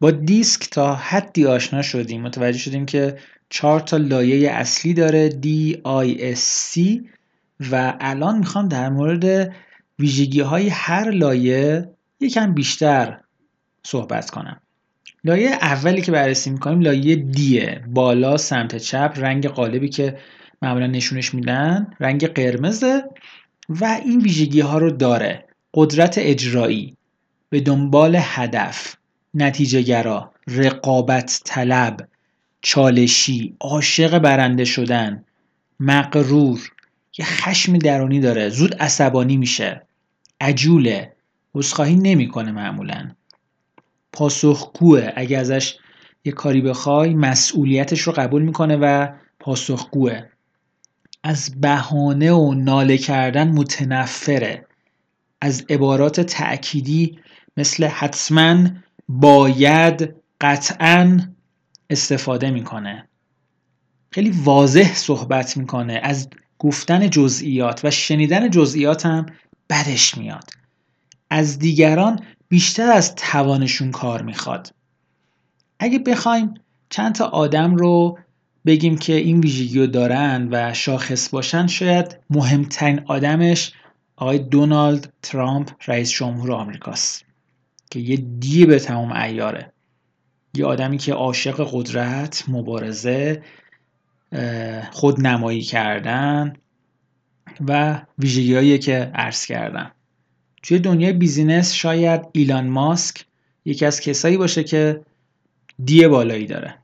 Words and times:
با 0.00 0.10
دیسک 0.10 0.70
تا 0.70 0.94
حدی 0.94 1.46
آشنا 1.46 1.82
شدیم. 1.82 2.22
متوجه 2.22 2.58
شدیم 2.58 2.86
که 2.86 3.18
چهار 3.48 3.80
تا 3.80 3.96
لایه 3.96 4.50
اصلی 4.50 4.94
داره 4.94 5.30
D, 5.30 5.74
I, 5.76 6.36
S, 6.36 6.40
C 6.40 7.00
و 7.70 7.96
الان 8.00 8.38
می‌خوام 8.38 8.68
در 8.68 8.88
مورد 8.88 9.54
ویژگی 9.98 10.40
های 10.40 10.68
هر 10.68 11.10
لایه 11.10 11.88
یکم 12.20 12.54
بیشتر 12.54 13.20
صحبت 13.82 14.30
کنم. 14.30 14.60
لایه 15.24 15.50
اولی 15.50 16.02
که 16.02 16.12
بررسی 16.12 16.50
می‌کنیم 16.50 16.80
لایه 16.80 17.16
دیه 17.16 17.84
بالا 17.88 18.36
سمت 18.36 18.76
چپ 18.76 19.12
رنگ 19.16 19.46
قالبی 19.46 19.88
که 19.88 20.18
معمولا 20.62 20.86
نشونش 20.86 21.34
میدن 21.34 21.94
رنگ 22.00 22.26
قرمزه 22.26 23.04
و 23.68 24.00
این 24.04 24.20
ویژگی 24.20 24.60
ها 24.60 24.78
رو 24.78 24.90
داره. 24.90 25.44
قدرت 25.74 26.14
اجرایی. 26.18 26.96
به 27.48 27.60
دنبال 27.60 28.16
هدف. 28.20 28.96
نتیجه 29.34 29.82
گرا 29.82 30.32
رقابت 30.46 31.40
طلب 31.44 32.08
چالشی 32.62 33.56
عاشق 33.60 34.18
برنده 34.18 34.64
شدن 34.64 35.24
مقرور 35.80 36.70
یه 37.18 37.24
خشم 37.24 37.78
درونی 37.78 38.20
داره 38.20 38.48
زود 38.48 38.74
عصبانی 38.74 39.36
میشه 39.36 39.86
عجوله 40.40 41.12
عذرخواهی 41.54 41.96
نمی‌کنه 41.96 42.52
معمولا. 42.52 43.10
پاسخگوه 44.12 45.12
اگه 45.16 45.38
ازش 45.38 45.76
یه 46.24 46.32
کاری 46.32 46.60
بخوای 46.60 47.14
مسئولیتش 47.14 48.00
رو 48.00 48.12
قبول 48.12 48.42
می‌کنه 48.42 48.76
و 48.76 49.08
پاسخگوه. 49.40 50.22
از 51.22 51.60
بهانه 51.60 52.32
و 52.32 52.54
ناله 52.54 52.98
کردن 52.98 53.48
متنفره. 53.48 54.66
از 55.40 55.64
عبارات 55.70 56.20
تأکیدی 56.20 57.18
مثل 57.56 57.84
حتما 57.84 58.68
باید 59.12 60.14
قطعا 60.40 61.20
استفاده 61.90 62.50
می‌کنه. 62.50 63.08
خیلی 64.10 64.30
واضح 64.30 64.94
صحبت 64.94 65.56
می‌کنه. 65.56 66.00
از 66.02 66.28
گفتن 66.58 67.10
جزئیات 67.10 67.80
و 67.84 67.90
شنیدن 67.90 68.50
جزئیات 68.50 69.06
هم 69.06 69.26
بدش 69.70 70.18
میاد. 70.18 70.50
از 71.30 71.58
دیگران 71.58 72.20
بیشتر 72.48 72.90
از 72.90 73.14
توانشون 73.14 73.90
کار 73.90 74.22
می‌خواد. 74.22 74.74
اگه 75.78 75.98
بخوایم 75.98 76.54
چند 76.90 77.14
تا 77.14 77.26
آدم 77.26 77.76
رو 77.76 78.18
بگیم 78.66 78.98
که 78.98 79.12
این 79.12 79.40
ویژگی 79.40 79.78
رو 79.78 79.86
دارن 79.86 80.48
و 80.50 80.74
شاخص 80.74 81.28
باشن 81.28 81.66
شاید 81.66 82.18
مهمترین 82.30 83.00
آدمش 83.06 83.72
آقای 84.16 84.38
دونالد 84.38 85.12
ترامپ 85.22 85.70
رئیس 85.86 86.10
جمهور 86.10 86.52
آمریکاست. 86.52 87.29
که 87.90 88.00
یه 88.00 88.16
دی 88.16 88.66
به 88.66 88.78
تمام 88.78 89.12
ایاره 89.12 89.72
یه 90.54 90.66
آدمی 90.66 90.98
که 90.98 91.12
عاشق 91.12 91.68
قدرت 91.72 92.44
مبارزه 92.48 93.42
خود 94.90 95.20
نمایی 95.20 95.62
کردن 95.62 96.56
و 97.68 98.02
ویژگی 98.18 98.78
که 98.78 99.10
عرض 99.14 99.46
کردم. 99.46 99.92
توی 100.62 100.78
دنیای 100.78 101.12
بیزینس 101.12 101.72
شاید 101.72 102.20
ایلان 102.32 102.66
ماسک 102.66 103.24
یکی 103.64 103.86
از 103.86 104.00
کسایی 104.00 104.36
باشه 104.36 104.64
که 104.64 105.00
D 105.84 106.08
بالایی 106.08 106.46
داره. 106.46 106.74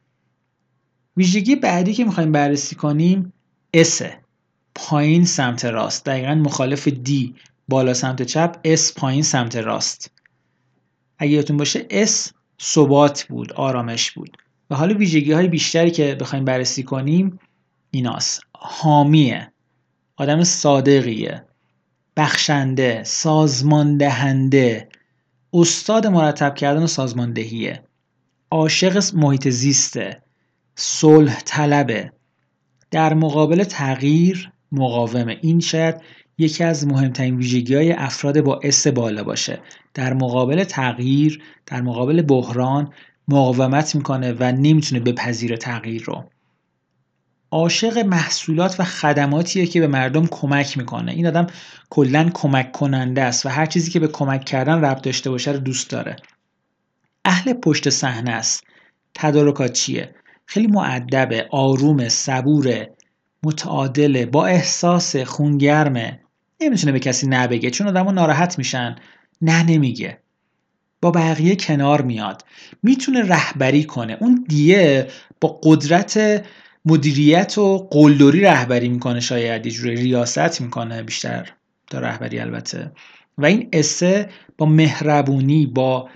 ویژگی 1.16 1.56
بعدی 1.56 1.94
که 1.94 2.04
می‌خوایم 2.04 2.32
بررسی 2.32 2.76
کنیم 2.76 3.32
S 3.74 4.02
پایین 4.74 5.24
سمت 5.24 5.64
راست. 5.64 6.04
دقیقا 6.06 6.34
مخالف 6.34 6.88
D 6.88 7.34
بالا 7.68 7.94
سمت 7.94 8.22
چپ 8.22 8.56
S 8.64 8.94
پایین 8.94 9.22
سمت 9.22 9.56
راست. 9.56 10.16
اگه 11.19 11.33
یادتون 11.33 11.56
باشه 11.56 11.86
S 11.91 12.32
ثبات 12.62 13.25
بود 13.25 13.53
آرامش 13.53 14.11
بود. 14.11 14.36
و 14.70 14.75
حالا 14.75 14.95
ویژگی 14.95 15.33
های 15.33 15.48
بیشتری 15.48 15.91
که 15.91 16.14
بخوایم 16.20 16.45
بررسی 16.45 16.83
کنیم 16.83 17.39
ایناست. 17.91 18.41
حامیه 18.55 19.53
آدم 20.17 20.44
صادقیه 20.44 21.44
بخشنده 22.16 23.03
سازمان 23.05 23.97
دهنده 23.97 24.88
استاد 25.53 26.06
مرتب 26.06 26.55
کردن 26.55 26.82
و 26.82 26.87
سازماندهیه 26.87 27.82
عاشق 28.50 29.15
محیط 29.15 29.49
زیسته 29.49 30.22
صلح 30.75 31.41
طلبه 31.44 32.12
در 32.91 33.15
مقابل 33.15 33.65
تغییر 33.65 34.53
مقاومه. 34.72 35.38
این 35.43 35.60
شاید 35.60 35.97
یکی 36.38 36.64
از 36.64 36.86
مهمترین 36.86 37.36
ویژگی 37.36 37.74
های 37.74 37.92
افراد 37.92 38.41
با 38.41 38.60
اس 38.62 38.86
بالا 38.86 39.24
باشه. 39.24 39.60
در 39.94 40.14
مقابل 40.14 40.64
تغییر 40.64 41.42
در 41.66 41.80
مقابل 41.80 42.22
بحران 42.22 42.92
مقاومت 43.28 43.94
می‌کنه 43.94 44.32
و 44.32 44.52
نمی‌تونه 44.52 45.00
بپذیره 45.00 45.56
تغییر 45.56 46.02
رو. 46.02 46.25
عاشق 47.50 47.98
محصولات 47.98 48.80
و 48.80 48.84
خدماتیه 48.84 49.66
که 49.66 49.80
به 49.80 49.86
مردم 49.86 50.26
کمک 50.26 50.78
می‌کنه. 50.78 51.12
این 51.12 51.26
آدم 51.26 51.46
کلا 51.91 52.30
کمک 52.34 52.72
کننده 52.72 53.22
است 53.22 53.46
و 53.46 53.48
هر 53.48 53.66
چیزی 53.66 53.91
که 53.91 54.00
به 54.00 54.08
کمک 54.08 54.44
کردن 54.44 54.84
ربط 54.84 55.02
داشته 55.02 55.30
باشه 55.30 55.52
رو 55.52 55.58
دوست 55.58 55.91
داره. 55.91 56.16
اهل 57.25 57.52
پشت 57.52 57.91
صحنه 57.91 58.30
است. 58.30 58.64
تدارکات 59.14 59.72
چیه؟ 59.72 60.14
خیلی 60.46 60.66
معدبه 60.66 61.48
آرومه 61.50 62.08
صبوره 62.08 62.96
متعادله 63.42 64.26
با 64.26 64.46
احساس 64.46 65.16
خونگرمه. 65.16 66.20
نمی‌تونه 66.61 66.93
به 66.93 67.00
کسی 67.00 67.27
نبگه 67.27 67.71
چون 67.71 67.87
آدمو 67.87 68.12
ناراحت 68.12 68.59
میشن. 68.59 68.97
نه 69.43 69.62
نمیگه. 69.62 70.19
با 71.03 71.11
بقیه 71.11 71.56
کنار 71.56 72.03
میاد. 72.03 72.44
می‌تونه 72.83 73.22
رهبری 73.22 73.84
کنه. 73.84 74.17
اون 74.21 74.44
دیه 74.49 75.09
با 75.41 75.61
قدرت 75.62 76.44
مدیریت 76.84 77.59
و 77.59 77.89
قلدری 77.91 78.41
رهبری 78.41 78.89
می‌کنه 78.89 79.21
شاید. 79.21 79.67
یه 79.67 79.72
جوری 79.72 79.97
ریاست 79.97 80.61
می‌کنه 80.61 81.03
بیشتر. 81.03 81.53
تا 81.91 81.99
رهبری 81.99 82.39
البته. 82.39 82.93
و 83.38 83.47
این 83.47 83.69
اسه 83.73 84.28
با 84.59 84.67
مهربونی 84.67 85.67
با 85.67 86.09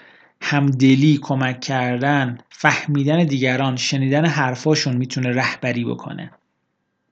همدلی 0.42 1.18
کمک 1.22 1.60
کردن 1.60 2.38
فهمیدن 2.50 3.24
دیگران 3.24 3.76
شنیدن 3.76 4.26
حرفاشون 4.26 4.96
می‌تونه 4.96 5.28
رهبری 5.28 5.84
بکنه. 5.84 6.30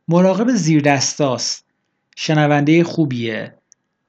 مراقب 0.08 0.50
زیر 0.50 0.80
دستاست 0.80 1.67
شنونده 2.20 2.84
خوبیه. 2.84 3.54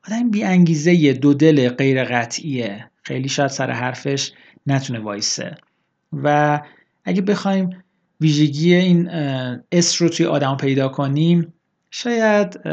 آدم 0.08 0.32
بی 0.32 0.44
انگیزه 0.44 1.14
دو 1.14 1.34
دل 1.34 1.70
غیر 1.70 2.04
قطعیه. 2.04 2.90
خیلی 3.04 3.30
شاید 3.30 3.50
سر 3.50 3.72
حرفش 3.72 4.32
نتونه 4.68 5.00
وایسه. 5.00 5.56
و 6.14 6.60
اگه 7.06 7.22
بخوایم 7.22 7.70
ویژگی 8.22 8.74
این 8.74 9.10
S 9.72 10.02
رو 10.02 10.10
توی 10.10 10.26
آدم 10.26 10.58
پیدا 10.58 10.88
کنیم 10.88 11.54
شاید 11.92 12.68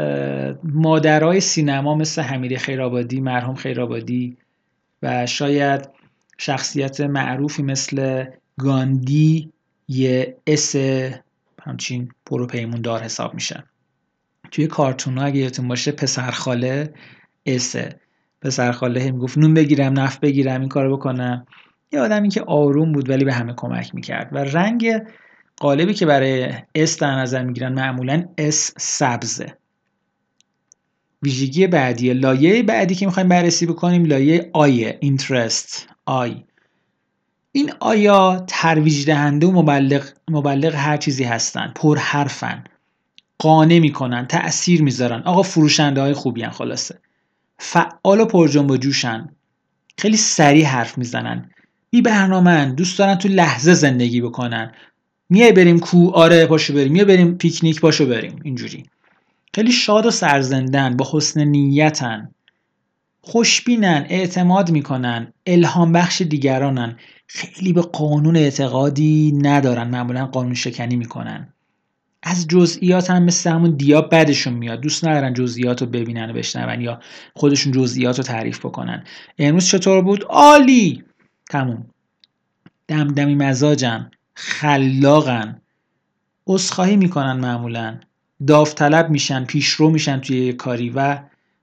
مادرای 0.63 1.39
سینما 1.39 1.95
مثل 1.95 2.21
حمیده 2.21 2.57
خیرآبادی 2.57 3.21
مرحوم 3.21 3.55
خیرآبادی 3.55 4.37
و 5.03 5.25
شاید 5.25 5.89
شخصیت 6.37 7.01
معروفی 7.01 7.63
مثل 7.63 8.25
گاندی 8.57 9.51
یه 9.87 10.37
S 10.47 10.75
همچین 11.61 12.09
پرو 12.25 12.47
پیمون 12.47 12.81
دار 12.81 13.03
حساب 13.03 13.33
میشه 13.33 13.63
توی 14.51 14.67
کارتون 14.67 15.17
ها 15.17 15.25
اگه 15.25 15.39
یادتون 15.39 15.67
باشه 15.67 15.91
پسرخاله 15.91 16.93
S 17.45 17.72
ه 17.72 17.99
پسرخاله 18.41 19.03
هم 19.03 19.17
گفت 19.17 19.37
نون 19.37 19.53
بگیرم 19.53 19.99
نفت 19.99 20.19
بگیرم 20.19 20.59
این 20.59 20.69
کارو 20.69 20.97
بکنم. 20.97 21.45
یه 21.91 21.99
آدمی 21.99 22.29
که 22.29 22.41
آروم 22.41 22.91
بود 22.91 23.09
ولی 23.09 23.25
به 23.25 23.33
همه 23.33 23.53
کمک 23.57 23.95
می‌کرد 23.95 24.29
و 24.31 24.37
رنگ 24.37 25.01
غالبی 25.57 25.93
که 25.93 26.05
برای 26.05 26.53
S 26.75 26.99
در 26.99 27.15
نظر 27.15 27.43
می‌گیرن 27.43 27.73
معمولا 27.73 28.25
S 28.37 28.73
سبزه 28.77 29.57
ویژگی 31.23 31.67
بعدی 31.67 32.13
لایه 32.13 32.63
بعدی 32.63 32.95
که 32.95 33.05
می‌خوایم 33.05 33.29
بررسی 33.29 33.65
بکنیم 33.65 34.05
لایه 34.05 34.49
I 34.53 34.85
interest 34.99 35.87
I 36.05 36.43
این 37.51 37.71
I 37.79 38.12
ها 38.12 38.45
ترویج 38.47 39.05
دهنده 39.05 39.47
و 39.47 39.51
مبلغ, 39.51 40.03
مبلغ 40.29 40.75
هر 40.75 40.97
چیزی 40.97 41.23
هستن 41.23 41.73
پر 41.75 41.97
حرفن 41.97 42.63
قانع 43.39 43.79
می‌کنن 43.79 44.27
تأثیر 44.27 44.81
می‌ذارن. 44.81 45.21
آقا 45.21 45.41
فروشنده 45.41 46.01
های 46.01 46.13
خوبی 46.13 46.41
هن 46.41 46.49
خلاصه. 46.49 46.99
فعال 47.59 48.19
و 48.19 48.25
پر 48.25 48.47
جنب 48.47 48.71
و 48.71 48.77
جوشن. 48.77 49.29
خیلی 49.97 50.17
سریع 50.17 50.65
حرف 50.65 50.97
می‌زنن. 50.97 51.49
بی 51.89 52.01
برنامه 52.01 52.65
دوست 52.65 52.99
دارن 52.99 53.15
تو 53.15 53.27
لحظه 53.27 53.73
زندگی 53.73 54.21
بکنن. 54.21 54.71
میای 55.29 55.51
بریم 55.51 55.79
کو 55.79 56.09
آره 56.09 56.45
پاشو 56.45 56.73
بریم. 56.73 56.91
میای 56.91 57.05
بریم 57.05 57.37
پیکنیک 57.37 57.81
پاشو 57.81 58.05
بریم. 58.05 58.39
اینجوری. 58.43 58.85
خیلی 59.55 59.71
شاد 59.71 60.05
و 60.05 60.11
سرزندن 60.11 60.97
با 60.97 61.07
حسن 61.11 61.43
نیتن. 61.43 62.31
خوشبینن 63.21 64.05
اعتماد 64.09 64.71
می‌کنن 64.71 65.33
الهام 65.45 65.91
بخش 65.91 66.21
دیگرانن. 66.21 66.97
خیلی 67.27 67.73
به 67.73 67.81
قانون 67.81 68.35
اعتقادی 68.35 69.31
ندارن 69.41 69.87
معمولا 69.87 70.25
قانون 70.25 70.53
شکنی 70.53 70.95
می‌کنن. 70.95 71.53
از 72.23 72.47
جزئیات 72.47 73.09
هم 73.09 73.23
مثل 73.23 73.49
همون 73.49 73.71
دیا 73.71 74.01
بدشون 74.01 74.53
میاد. 74.53 74.81
دوست 74.81 75.07
ندارن 75.07 75.33
جزئیات 75.33 75.81
رو 75.81 75.87
ببینن 75.87 76.29
و 76.29 76.33
بشنون 76.33 76.81
یا 76.81 76.99
خودشون 77.33 77.71
جزئیات 77.71 78.17
رو 78.17 78.23
تعریف 78.23 78.59
بکنن. 78.59 79.03
امروز 79.39 79.65
چطور 79.65 80.01
بود؟ 80.01 80.23
عالی! 80.23 81.03
تموم. 81.49 81.85
دمدمی 82.87 83.35
مزاجن 83.35 84.11
خلاقن. 84.33 85.61
عذرخواهی 86.47 86.97
می‌کنن 86.97 87.33
معمولا. 87.33 87.99
داوطلب 88.47 89.09
میشن 89.09 89.45
پیشرو 89.45 89.89
میشن 89.89 90.19
توی 90.19 90.45
یه 90.45 90.53
کاری 90.53 90.89
و 90.89 91.19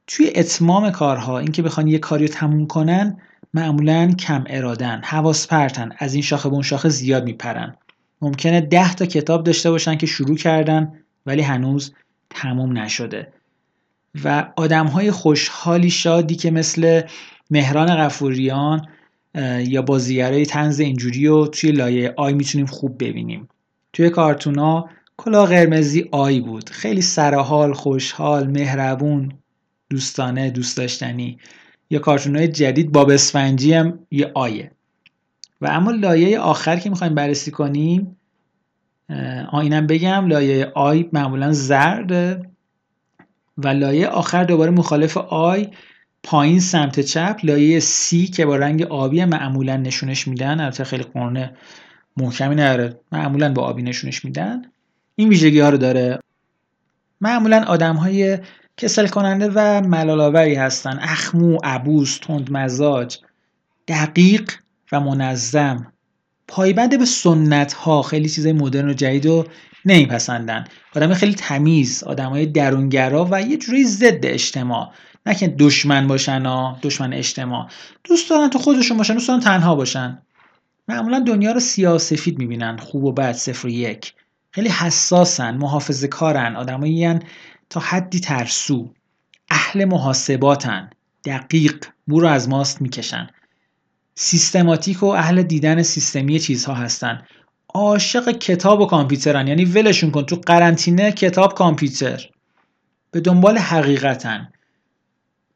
توی 0.06 0.33
اتمام 0.35 0.91
کارها 0.91 1.39
اینکه 1.39 1.62
بخوان 1.62 1.89
یه 1.89 1.99
کاری 1.99 2.27
رو 2.27 2.35
تموم 2.35 2.67
کنن 2.67 3.21
معمولا 3.55 4.12
کم 4.12 4.45
ارادن 4.47 5.01
حواس 5.05 5.47
پرتن 5.47 5.91
از 5.99 6.15
این 6.15 6.23
شاخه 6.23 6.49
به 6.49 6.55
اون 6.55 6.62
شاخه 6.62 6.89
زیاد 6.89 7.25
میپرن. 7.25 7.77
ممکنه 8.25 8.61
ده 8.61 8.94
تا 8.94 9.06
کتاب 9.06 9.44
داشته 9.44 9.71
باشن 9.71 9.97
که 9.97 10.06
شروع 10.06 10.37
کردن 10.37 10.93
ولی 11.26 11.43
هنوز 11.43 11.94
تموم 12.31 12.79
نشده. 12.79 13.32
و 14.25 14.53
آدم 14.56 14.87
های 14.87 15.11
خوشحالی 15.11 15.91
شادی 15.91 16.35
که 16.35 16.50
مثل 16.50 17.00
مهران 17.50 17.97
غفوریان 17.97 18.87
یا 19.59 19.82
بازیگرای 19.82 20.47
تنز 20.47 20.81
اینجوری 20.81 21.26
رو 21.26 21.47
توی 21.47 21.73
لایه 21.73 22.15
آی 22.17 22.32
می‌تونیم 22.32 22.67
خوب 22.67 23.05
ببینیم. 23.05 23.49
توی 23.93 24.11
کارتونا 24.11 24.88
کلا 25.17 25.47
قرمزی 25.47 26.09
آی 26.12 26.41
بود. 26.41 26.70
خیلی 26.70 27.03
سرحال 27.03 27.73
خوشحال 27.73 28.47
مهربون 28.47 29.32
دوستانه 29.91 30.50
دوست 30.50 30.77
داشتنی. 30.77 31.38
یا 31.91 31.99
کارتونای 31.99 32.49
جدید 32.49 32.93
باب 32.93 33.11
اسفنجی 33.11 33.73
هم 33.73 33.99
یه 34.11 34.31
آیه. 34.35 34.70
و 35.61 35.67
اما 35.67 35.91
لایه 35.91 36.39
آخر 36.39 36.77
که 36.77 36.91
می‌خوایم 36.91 37.15
بررسی 37.15 37.51
کنیم 37.51 38.17
آینم 39.53 39.87
بگم 39.87 40.27
لایه 40.27 40.73
آی 40.75 41.09
معمولا 41.12 41.53
زرده 41.53 42.43
و 43.59 43.69
لایه 43.69 44.09
آخر 44.09 44.45
دوباره 44.45 44.71
مخالف 44.71 45.17
آی 45.17 45.69
پایین 46.23 46.61
سمت 46.61 47.01
چپ. 47.01 47.37
لایه 47.43 47.81
سی 47.81 48.27
که 48.27 48.47
با 48.47 48.56
رنگ 48.56 48.83
آبی 48.83 49.25
معمولا 49.25 49.77
نشونش 49.77 50.29
میدن. 50.29 50.61
البته 50.61 50.85
خیلی 50.85 51.03
قانون 51.03 51.51
محکمی 52.17 52.55
نداره. 52.55 53.01
معمولا 53.12 53.53
با 53.53 53.62
آبی 53.62 53.83
نشونش 53.83 54.25
میدن. 54.25 54.62
این 55.17 55.29
ویژگی 55.29 55.61
ها 55.61 55.69
رو 55.69 55.79
داره. 55.79 56.19
معمولا 57.21 57.65
آدم 57.67 57.97
های 57.97 58.39
کسل 58.77 59.06
کننده 59.06 59.51
و 59.55 59.81
ملالاوری 59.81 60.55
هستن. 60.55 60.99
اخمو، 61.01 61.59
عبوس، 61.65 62.19
تند 62.19 62.53
مزاج 62.53 63.19
دقیق 63.89 64.53
منظم. 65.00 65.93
پایبند 66.49 66.99
به 66.99 67.05
سنت 67.05 67.73
ها 67.73 68.02
خیلی 68.02 68.29
چیزای 68.29 68.52
مدرن 68.52 68.88
و 68.88 68.93
جدید 68.93 69.26
رو 69.26 69.46
نمیپسندن. 69.85 70.64
آدم 70.96 71.14
خیلی 71.14 71.35
تمیز 71.35 72.02
آدم 72.02 72.31
های 72.31 72.46
درونگرا 72.46 73.29
و 73.31 73.43
یه 73.43 73.56
جوری 73.56 73.85
ضد 73.85 74.26
اجتماع. 74.26 74.93
نه 75.26 75.35
که 75.35 75.49
دشمن 75.58 76.06
باشن 76.08 76.73
دشمن 76.82 77.12
اجتماع. 77.12 77.69
دوست 78.05 78.31
دارن 78.31 78.50
تو 78.50 78.58
خودشون 78.58 78.96
باشن 78.96 79.14
دوست 79.14 79.29
دارن 79.29 79.41
تنها 79.41 79.75
باشن. 79.75 80.23
معمولا 80.88 81.19
دنیا 81.19 81.52
رو 81.52 81.61
سیاسفید 81.61 82.38
می‌بینن 82.38 82.76
خوب 82.76 83.05
و 83.05 83.12
بد 83.12 83.32
صفر 83.32 83.67
و 83.67 83.70
یک. 83.70 84.14
خیلی 84.50 84.69
حساسن 84.69 85.56
محافظه 85.56 86.08
کارن 86.08 86.56
آدمایی 86.56 87.19
تا 87.70 87.81
حدی 87.81 88.20
ترسو. 88.20 88.94
اهل 89.50 89.85
محاسباتن. 89.85 90.91
دقیق 91.25 91.87
مو 92.08 92.20
رو 92.20 92.29
از 92.29 92.49
ماست 92.49 92.82
می‌کشن. 92.82 93.26
سیستماتیک 94.15 95.03
و 95.03 95.07
اهل 95.07 95.43
دیدن 95.43 95.83
سیستمی 95.83 96.39
چیزها 96.39 96.75
هستن. 96.75 97.23
عاشق 97.75 98.31
کتاب 98.31 98.81
و 98.81 98.87
کامپیوترن. 98.87 99.49
یعنی 99.49 99.65
ولشون 99.65 100.11
کن. 100.11 100.23
تو 100.23 100.37
قرنطینه 100.37 101.13
کتاب 101.13 101.55
کامپیوتر. 101.55 102.29
به 103.11 103.21
دنبال 103.21 103.59
حقیقتن. 103.59 104.49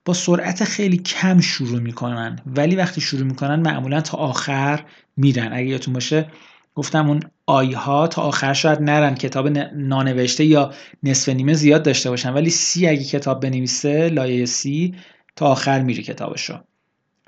با 0.04 0.14
سرعت 0.14 0.64
خیلی 0.64 0.96
کم 0.96 1.40
شروع 1.40 1.80
می‌کنن. 1.80 2.38
ولی 2.46 2.76
وقتی 2.76 3.00
شروع 3.00 3.22
می‌کنن 3.22 3.60
معمولا 3.60 4.00
تا 4.00 4.18
آخر 4.18 4.84
میرن. 5.16 5.52
اگه 5.52 5.66
یادتون 5.66 5.94
باشه 5.94 6.30
گفتم 6.74 7.08
اون 7.08 7.20
آیها 7.46 8.06
تا 8.06 8.22
آخر 8.22 8.52
شاید 8.52 8.82
نرن. 8.82 9.14
کتاب 9.14 9.48
نانوشته 9.74 10.44
یا 10.44 10.74
نصف 11.02 11.28
نیمه 11.28 11.54
زیاد 11.54 11.82
داشته 11.82 12.10
باشن. 12.10 12.32
ولی 12.32 12.50
سی 12.50 12.88
اگه 12.88 13.04
کتاب 13.04 13.40
بنویسه 13.40 14.08
لایه 14.08 14.46
سی 14.46 14.94
تا 15.36 15.46
آخر 15.46 15.82
میره 15.82 16.02
کتابشو. 16.02 16.58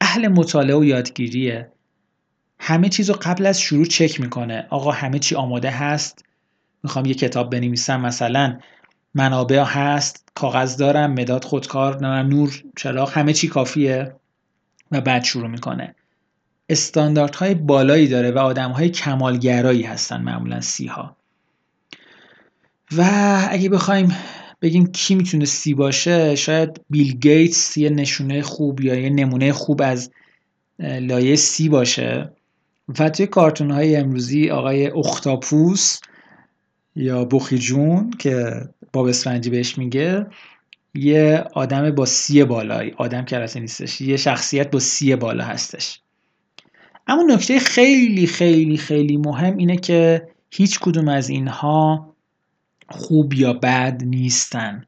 اهل 0.00 0.28
مطالعه 0.28 0.76
و 0.76 0.84
یادگیریه. 0.84 1.72
همه 2.58 2.88
چیز 2.88 3.10
رو 3.10 3.16
قبل 3.22 3.46
از 3.46 3.60
شروع 3.60 3.84
چک 3.84 4.20
می‌کنه. 4.20 4.66
آقا 4.70 4.90
همه 4.90 5.18
چی 5.18 5.34
آماده 5.34 5.70
هست؟ 5.70 6.24
می‌خوام 6.82 7.06
یه 7.06 7.14
کتاب 7.14 7.50
بنویسم 7.50 8.00
مثلا. 8.00 8.58
منابع 9.14 9.62
هست 9.62 10.28
کاغذ 10.34 10.76
دارم 10.76 11.12
مداد 11.12 11.44
خودکار 11.44 12.22
نور 12.22 12.62
چراغ 12.76 13.18
همه 13.18 13.32
چی 13.32 13.48
کافیه. 13.48 14.14
و 14.92 15.00
بعد 15.00 15.24
شروع 15.24 15.48
می‌کنه. 15.48 15.94
استانداردهای 16.68 17.54
بالایی 17.54 18.08
داره 18.08 18.30
و 18.30 18.38
آدمهای 18.38 18.88
کمالگرایی 18.88 19.82
هستن 19.82 20.20
معمولا 20.20 20.60
سی 20.60 20.86
ها 20.86 21.16
و 22.96 23.04
اگه 23.50 23.68
بخوایم 23.68 24.16
بگیم 24.62 24.86
کی 24.86 25.14
می‌تونه 25.14 25.44
سی 25.44 25.74
باشه 25.74 26.34
شاید 26.34 26.80
بیل 26.90 27.12
گیتس 27.12 27.76
یه 27.76 27.90
نشونه 27.90 28.42
خوب 28.42 28.80
یا 28.80 28.94
یه 28.94 29.10
نمونه 29.10 29.52
خوب 29.52 29.82
از 29.82 30.10
لایه 30.78 31.36
سی 31.36 31.68
باشه. 31.68 32.32
و 32.98 33.10
توی 33.10 33.26
کارتون 33.26 33.70
های 33.70 33.96
امروزی 33.96 34.50
آقای 34.50 34.86
اختاپوس 34.86 35.98
یا 36.96 37.24
بخی 37.24 37.58
جون 37.58 38.10
که 38.10 38.52
باب 38.92 39.06
اسفنجی 39.06 39.50
بهش 39.50 39.78
میگه 39.78 40.26
یه 40.94 41.44
آدم 41.54 41.90
با 41.90 42.06
سی 42.06 42.44
بالایی 42.44 42.94
آدم 42.96 43.24
که 43.24 43.48
نیستش 43.56 44.00
یه 44.00 44.16
شخصیت 44.16 44.70
با 44.70 44.78
سی 44.78 45.16
بالا 45.16 45.44
هستش. 45.44 46.00
اما 47.06 47.22
نکته 47.22 47.58
خیلی 47.58 48.26
خیلی 48.26 48.76
خیلی 48.76 49.16
مهم 49.16 49.56
اینه 49.56 49.76
که 49.76 50.28
هیچ 50.50 50.80
کدوم 50.80 51.08
از 51.08 51.28
اینها 51.28 52.09
خوب 52.90 53.34
یا 53.34 53.52
بد 53.52 54.02
نیستن. 54.04 54.84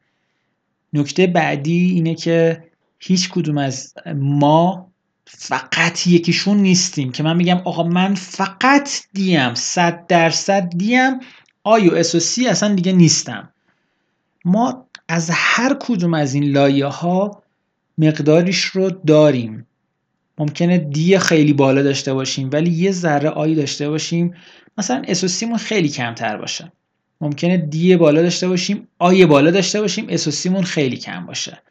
نکته 0.93 1.27
بعدی 1.27 1.91
اینه 1.91 2.15
که 2.15 2.65
هیچ 2.99 3.31
کدوم 3.31 3.59
از 3.59 3.95
ما 4.17 4.93
فقط 5.25 6.07
یکیشون 6.07 6.57
نیستیم 6.57 7.13
که 7.13 7.23
من 7.23 7.37
میگم 7.37 7.61
آقا 7.65 7.83
من 7.83 8.15
فقط 8.15 8.91
D 9.13 9.34
م 9.34 9.55
صد 9.55 10.07
درصد 10.07 10.69
D 10.69 10.95
م 10.95 11.21
I 11.63 11.89
و 11.89 11.95
S 11.95 12.39
اصلا 12.49 12.75
دیگه 12.75 12.93
نیستم. 12.93 13.53
ما 14.45 14.87
از 15.09 15.31
هر 15.33 15.77
کدوم 15.81 16.15
از 16.15 16.35
این 16.35 16.45
لایه 16.45 16.87
ها 16.87 17.43
مقداریش 17.99 18.65
رو 18.65 18.91
داریم. 18.91 19.67
ممکنه 20.39 20.79
D 20.79 21.19
خیلی 21.19 21.53
بالا 21.53 21.83
داشته 21.83 22.15
باشیم 22.15 22.51
ولی 22.53 22.71
یه 22.71 22.91
ذره 22.93 23.29
I 23.29 23.55
داشته 23.55 23.89
باشیم 23.89 24.35
مثلا 24.79 25.03
اسوسیمون 25.09 25.59
خیلی 25.59 25.89
کمتر 25.89 26.37
باشه. 26.37 26.73
ممکنه 27.23 27.57
دی 27.57 27.97
بالا 27.97 28.23
داشته 28.23 28.49
باشیم 28.49 28.89
آی 28.99 29.27
بالا 29.27 29.51
داشته 29.51 29.81
باشیم 29.81 30.07
اسوسیمون 30.09 30.63
خیلی 30.63 30.97
کم 30.97 31.27
باشه. 31.27 31.63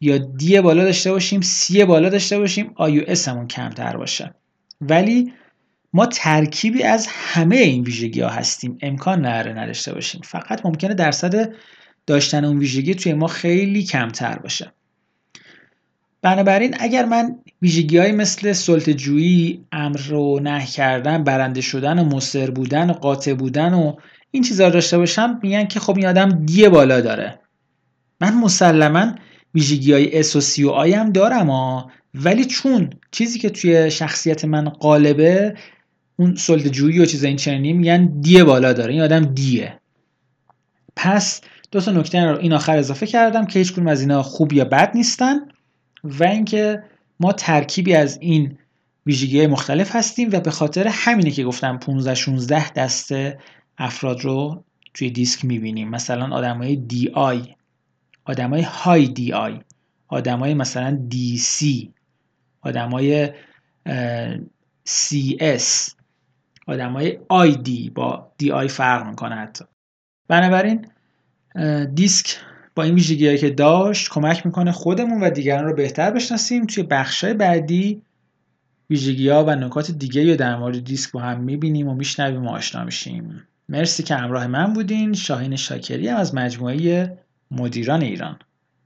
یا 0.00 0.18
دی 0.18 0.60
بالا 0.60 0.84
داشته 0.84 1.12
باشیم 1.12 1.40
سی 1.40 1.84
بالا 1.84 2.08
داشته 2.08 2.38
باشیم 2.38 2.72
آی 2.74 3.00
و 3.00 3.04
اسمون 3.06 3.48
کمتر 3.48 3.96
باشه. 3.96 4.34
ولی 4.80 5.32
ما 5.92 6.06
ترکیبی 6.06 6.82
از 6.82 7.06
همه 7.10 7.56
این 7.56 7.84
ویژگی 7.84 8.20
ها 8.20 8.28
هستیم. 8.28 8.78
امکان 8.82 9.20
نره 9.20 9.52
نداشته 9.52 9.94
باشیم. 9.94 10.20
فقط 10.24 10.66
ممکنه 10.66 10.94
درصد 10.94 11.54
داشتن 12.06 12.44
اون 12.44 12.58
ویژگی 12.58 12.94
توی 12.94 13.12
ما 13.12 13.26
خیلی 13.26 13.82
کمتر 13.82 14.38
باشه. 14.38 14.72
بنابراین 16.22 16.76
اگر 16.80 17.04
من 17.04 17.36
ویژگی 17.62 17.98
های 17.98 18.12
مثل 18.12 18.52
سلطجویی 18.52 19.64
امر 19.72 20.00
رو 20.00 20.40
نه 20.40 20.66
کردن 20.66 21.24
برنده 21.24 21.60
شدن 21.60 21.98
و 21.98 22.04
مصر 22.04 22.50
بودن 22.50 22.90
و 22.90 22.92
قاطع 22.92 23.34
بودن 23.34 23.74
و 23.74 23.94
این 24.30 24.42
چیزها 24.42 24.66
رو 24.66 24.72
داشته 24.72 24.98
باشم 24.98 25.40
میگن 25.42 25.64
که 25.64 25.80
خب 25.80 25.96
این 25.96 26.06
آدم 26.06 26.46
D 26.46 26.68
بالا 26.68 27.00
داره. 27.00 27.40
من 28.20 28.34
مسلما 28.34 29.14
ویژگی 29.54 29.92
های 29.92 30.18
S 30.18 30.36
و 30.36 30.40
C 30.40 30.64
و 30.64 30.70
I 30.70 30.92
هم 30.92 31.12
دارم 31.12 31.50
ها 31.50 31.90
ولی 32.14 32.44
چون 32.44 32.90
چیزی 33.10 33.38
که 33.38 33.50
توی 33.50 33.90
شخصیت 33.90 34.44
من 34.44 34.68
غالبه 34.68 35.54
اون 36.16 36.34
سلطه‌جویی 36.34 36.98
و 36.98 37.04
چیز 37.04 37.24
این 37.24 37.36
چنینی 37.36 37.72
میگن 37.72 38.20
D 38.20 38.42
بالا 38.42 38.72
داره. 38.72 38.92
این 38.92 39.02
آدم 39.02 39.24
D 39.24 39.43
ه. 39.43 39.80
پس 40.96 41.40
دو 41.72 41.80
تا 41.80 41.92
نکته 41.92 42.24
رو 42.24 42.38
این 42.38 42.52
آخر 42.52 42.78
اضافه 42.78 43.06
کردم 43.06 43.46
که 43.46 43.58
هیچ 43.58 43.78
از 43.78 44.00
اینا 44.00 44.22
خوب 44.22 44.52
یا 44.52 44.64
بد 44.64 44.92
نیستن 44.94 45.36
و 46.04 46.24
اینکه 46.24 46.82
ما 47.20 47.32
ترکیبی 47.32 47.94
از 47.94 48.18
این 48.20 48.58
ویژگی 49.06 49.46
مختلف 49.46 49.96
هستیم 49.96 50.28
و 50.32 50.40
به 50.40 50.50
خاطر 50.50 50.88
همینه 50.88 51.30
که 51.30 51.44
گفتم 51.44 51.78
15 51.78 52.14
16 52.14 52.72
دسته 52.72 53.38
افراد 53.80 54.20
رو 54.20 54.64
توی 54.94 55.10
دیسک 55.10 55.44
می‌بینیم. 55.44 55.88
مثلا 55.88 56.36
آدمای 56.36 56.76
DI 56.76 57.54
آدمای 58.24 58.62
های 58.62 59.08
DI 59.08 59.60
آدمای 60.08 60.54
مثلا 60.54 60.90
DC 61.08 61.94
آدمای 62.60 63.30
CS 64.84 65.94
آدمای 66.66 67.18
ID 67.28 67.90
با 67.90 68.32
DI 68.38 68.68
فرق 68.68 69.06
می‌کنه 69.06 69.34
حتی. 69.34 69.64
بنابراین 70.28 70.86
دیسک 71.94 72.36
با 72.74 72.82
این 72.82 72.94
ویژگی 72.94 73.38
که 73.38 73.50
داشت 73.50 74.10
کمک 74.10 74.46
می‌کنه 74.46 74.72
خودمون 74.72 75.22
و 75.22 75.30
دیگران 75.30 75.64
رو 75.64 75.74
بهتر 75.74 76.10
بشناسیم. 76.10 76.66
توی 76.66 76.82
بخشای 76.82 77.34
بعدی 77.34 78.02
ویژگی 78.90 79.28
ها 79.28 79.44
و 79.44 79.50
نکات 79.50 79.90
دیگه 79.90 80.24
یا 80.24 80.36
در 80.36 80.56
مورد 80.56 80.84
دیسک 80.84 81.12
با 81.12 81.20
هم 81.20 81.40
می‌بینیم 81.40 81.88
و 81.88 81.94
میشنویم 81.94 82.46
و 82.46 82.50
آشنا 82.50 82.84
میشیم. 82.84 83.42
مرسی 83.70 84.02
که 84.02 84.14
همراه 84.14 84.46
من 84.46 84.72
بودین. 84.72 85.12
شاهین 85.14 85.56
شاکری 85.56 86.08
از 86.08 86.34
مجموعه 86.34 87.18
مدیران 87.50 88.02
ایران. 88.02 88.38